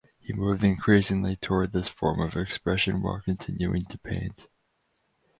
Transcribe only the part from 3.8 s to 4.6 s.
to paint.